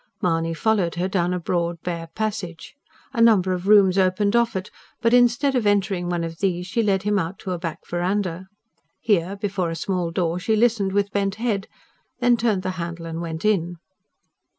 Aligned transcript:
Mahony 0.19 0.55
followed 0.55 0.95
her 0.95 1.07
down 1.07 1.31
a 1.31 1.39
broad, 1.39 1.79
bare 1.83 2.07
passage. 2.15 2.73
A 3.13 3.21
number 3.21 3.53
of 3.53 3.67
rooms 3.67 3.99
opened 3.99 4.35
off 4.35 4.55
it, 4.55 4.71
but 4.99 5.13
instead 5.13 5.53
of 5.53 5.67
entering 5.67 6.09
one 6.09 6.23
of 6.23 6.39
these 6.39 6.65
she 6.65 6.81
led 6.81 7.03
him 7.03 7.19
out 7.19 7.37
to 7.37 7.51
a 7.51 7.59
back 7.59 7.85
verandah. 7.87 8.47
Here, 8.99 9.35
before 9.35 9.69
a 9.69 9.75
small 9.75 10.09
door, 10.09 10.39
she 10.39 10.55
listened 10.55 10.91
with 10.91 11.11
bent 11.11 11.35
head, 11.35 11.67
then 12.19 12.35
turned 12.35 12.63
the 12.63 12.71
handle 12.81 13.05
and 13.05 13.21
went 13.21 13.45
in. 13.45 13.75